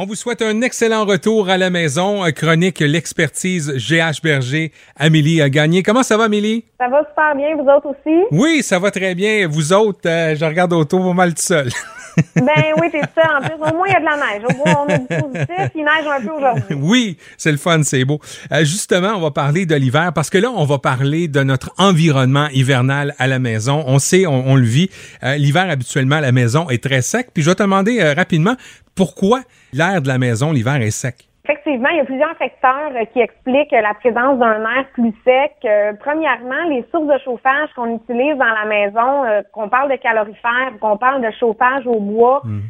[0.00, 2.22] On vous souhaite un excellent retour à la maison.
[2.30, 4.70] Chronique l'expertise GH Berger.
[4.94, 5.82] Amélie a gagné.
[5.82, 6.64] Comment ça va, Amélie?
[6.78, 8.16] Ça va super bien, vous autres aussi?
[8.30, 9.48] Oui, ça va très bien.
[9.48, 11.70] Vous autres, euh, je regarde autour pas mal tout seul.
[12.34, 13.38] ben oui, c'est ça.
[13.38, 14.42] En plus, au moins, il y a de la neige.
[14.48, 15.70] Au moins, on a du positif.
[15.74, 16.76] Il neige un peu aujourd'hui.
[16.80, 18.20] Oui, c'est le fun, c'est beau.
[18.52, 21.72] Euh, justement, on va parler de l'hiver parce que là, on va parler de notre
[21.78, 23.84] environnement hivernal à la maison.
[23.86, 24.90] On sait, on, le vit.
[25.22, 27.28] Euh, l'hiver, habituellement, à la maison est très sec.
[27.32, 28.56] Puis je vais te demander rapidement,
[28.94, 29.42] pourquoi
[29.72, 31.28] l'air de la maison l'hiver est sec?
[31.48, 35.52] Effectivement, il y a plusieurs facteurs euh, qui expliquent la présence d'un air plus sec.
[35.64, 39.96] Euh, premièrement, les sources de chauffage qu'on utilise dans la maison, euh, qu'on parle de
[39.96, 42.60] calorifères, qu'on parle de chauffage au bois, mm.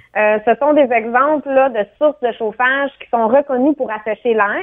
[0.47, 4.63] ce sont des exemples de sources de chauffage qui sont reconnues pour assécher l'air.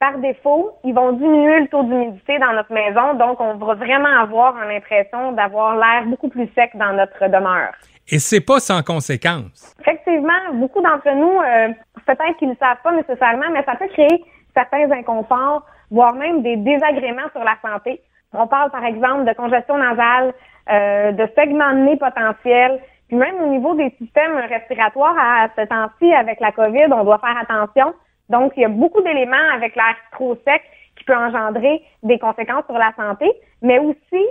[0.00, 4.20] Par défaut, ils vont diminuer le taux d'humidité dans notre maison, donc on va vraiment
[4.20, 7.72] avoir l'impression d'avoir l'air beaucoup plus sec dans notre demeure.
[8.08, 9.74] Et c'est pas sans conséquence.
[9.80, 11.68] Effectivement, beaucoup d'entre nous, euh,
[12.06, 14.22] peut-être qu'ils ne savent pas nécessairement, mais ça peut créer
[14.54, 18.00] certains inconforts, voire même des désagréments sur la santé.
[18.32, 20.34] On parle par exemple de congestion nasale,
[20.70, 25.66] euh, de segments de nez potentiels, puis même au niveau des systèmes respiratoires à ce
[25.66, 27.94] temps-ci avec la COVID, on doit faire attention.
[28.28, 30.62] Donc, il y a beaucoup d'éléments avec l'air trop sec
[30.96, 33.30] qui peut engendrer des conséquences sur la santé,
[33.62, 34.24] mais aussi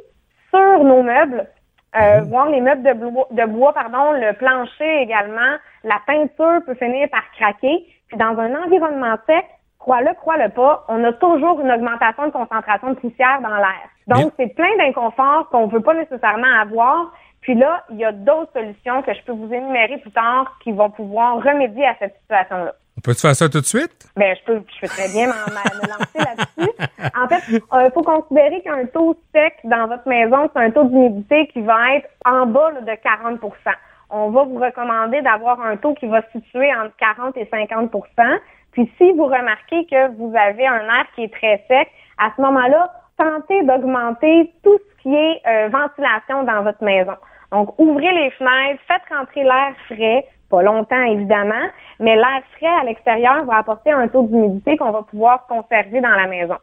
[0.50, 1.47] sur nos meubles,
[1.95, 2.30] euh, mhm.
[2.30, 7.08] voir les meubles de bois, de bois, pardon, le plancher également, la peinture peut finir
[7.09, 7.85] par craquer.
[8.08, 9.45] Puis dans un environnement sec,
[9.80, 13.89] crois-le, crois-le pas, on a toujours une augmentation de concentration de poussière dans l'air.
[14.08, 17.13] Donc, c'est plein d'inconforts qu'on ne veut pas nécessairement avoir.
[17.41, 20.72] Puis là, il y a d'autres solutions que je peux vous énumérer plus tard qui
[20.72, 22.73] vont pouvoir remédier à cette situation-là.
[23.04, 24.08] Peut faire ça tout de suite?
[24.16, 26.72] Ben, je peux, je peux très bien me lancer là-dessus.
[27.22, 30.86] En fait, il euh, faut considérer qu'un taux sec dans votre maison, c'est un taux
[30.86, 33.40] d'humidité qui va être en bas de 40%
[34.09, 38.40] On va vous recommander d'avoir un taux qui va se situer entre 40 et 50%
[38.72, 42.42] Puis si vous remarquez que vous avez un air qui est très sec, à ce
[42.42, 47.16] moment-là, tentez d'augmenter tout ce qui est euh, ventilation dans votre maison.
[47.52, 51.66] Donc, ouvrez les fenêtres, faites rentrer l'air frais, pas longtemps évidemment,
[52.00, 56.16] mais l'air frais à l'extérieur va apporter un taux d'humidité qu'on va pouvoir conserver dans
[56.16, 56.58] la maison.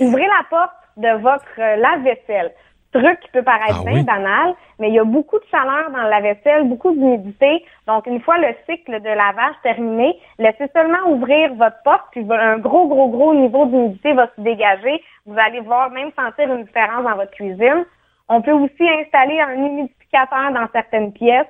[0.00, 2.52] Ouvrez la porte de votre euh, lave-vaisselle.
[2.92, 6.02] Truc qui peut paraître ah bien banal, mais il y a beaucoup de chaleur dans
[6.02, 7.64] la vaisselle, beaucoup d'humidité.
[7.86, 12.58] Donc, une fois le cycle de lavage terminé, laissez seulement ouvrir votre porte, puis un
[12.58, 15.02] gros, gros, gros niveau d'humidité va se dégager.
[15.24, 17.86] Vous allez voir même sentir une différence dans votre cuisine.
[18.28, 21.46] On peut aussi installer un humidificateur dans certaines pièces.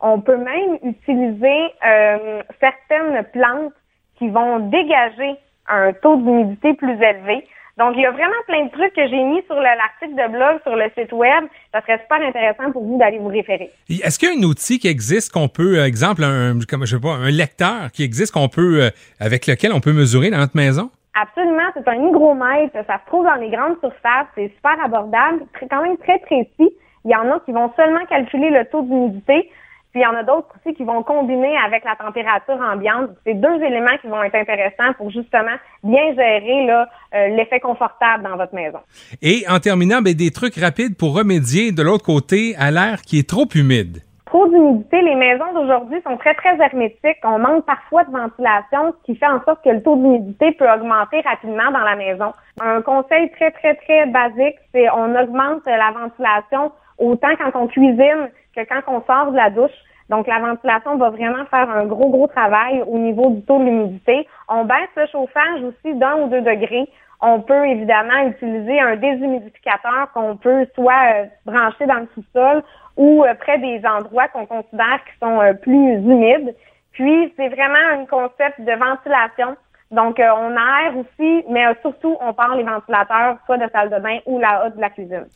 [0.00, 3.72] On peut même utiliser euh, certaines plantes
[4.18, 5.36] qui vont dégager
[5.68, 7.44] un taux d'humidité plus élevé.
[7.78, 10.62] Donc, il y a vraiment plein de trucs que j'ai mis sur l'article de blog,
[10.62, 11.44] sur le site web.
[11.72, 13.70] Ça serait super intéressant pour vous d'aller vous référer.
[13.90, 16.96] Est-ce qu'il y a un outil qui existe qu'on peut, euh, exemple, un, comme, je
[16.96, 18.90] sais pas, un lecteur qui existe qu'on peut, euh,
[19.20, 20.90] avec lequel on peut mesurer dans notre maison?
[21.20, 22.72] Absolument, c'est un hygromètre.
[22.86, 24.28] Ça se trouve dans les grandes surfaces.
[24.34, 26.72] C'est super abordable, quand même très précis.
[27.04, 29.50] Il y en a qui vont seulement calculer le taux d'humidité.
[29.96, 33.12] Puis il y en a d'autres aussi qui vont combiner avec la température ambiante.
[33.24, 38.36] C'est deux éléments qui vont être intéressants pour justement bien gérer euh, l'effet confortable dans
[38.36, 38.80] votre maison.
[39.22, 43.18] Et en terminant, ben, des trucs rapides pour remédier de l'autre côté à l'air qui
[43.18, 44.02] est trop humide.
[44.36, 45.00] Trop d'humidité.
[45.00, 47.24] Les maisons d'aujourd'hui sont très, très hermétiques.
[47.24, 50.70] On manque parfois de ventilation, ce qui fait en sorte que le taux d'humidité peut
[50.70, 52.32] augmenter rapidement dans la maison.
[52.60, 58.28] Un conseil très, très, très basique, c'est on augmente la ventilation autant quand on cuisine
[58.54, 59.70] que quand on sort de la douche.
[60.08, 63.64] Donc, la ventilation va vraiment faire un gros, gros travail au niveau du taux de
[63.64, 64.26] l'humidité.
[64.48, 66.88] On baisse le chauffage aussi d'un ou deux degrés.
[67.20, 72.62] On peut évidemment utiliser un déshumidificateur qu'on peut soit euh, brancher dans le sous-sol
[72.96, 76.54] ou euh, près des endroits qu'on considère qui sont euh, plus humides.
[76.92, 79.56] Puis, c'est vraiment un concept de ventilation.
[79.90, 84.18] Donc, on aère aussi, mais surtout, on parle les ventilateurs, soit de salle de bain
[84.26, 85.26] ou la haute de la cuisine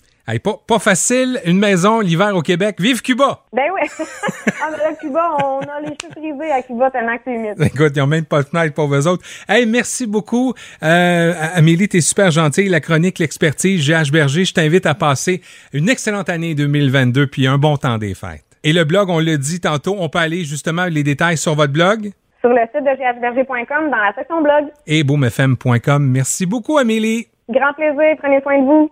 [0.66, 2.76] pas, facile, une maison l'hiver au Québec.
[2.80, 3.44] Vive Cuba!
[3.52, 3.88] Ben oui!
[4.62, 7.54] ah, mais là, Cuba, on a les chutes privées à Cuba tellement que c'est humide.
[7.60, 9.24] Écoute, ils n'ont même pas de fenêtre pour vous autres.
[9.48, 10.54] Hey, merci beaucoup.
[10.82, 12.68] Euh, Amélie, t'es super gentille.
[12.68, 17.58] La chronique, l'expertise, GH Berger, je t'invite à passer une excellente année 2022 puis un
[17.58, 18.44] bon temps des fêtes.
[18.62, 21.72] Et le blog, on l'a dit tantôt, on peut aller justement les détails sur votre
[21.72, 22.12] blog?
[22.40, 24.66] Sur le site de ghberger.com dans la section blog.
[24.86, 26.06] Et boomfm.com.
[26.06, 27.26] Merci beaucoup, Amélie.
[27.48, 28.16] Grand plaisir.
[28.18, 28.90] Prenez soin de vous.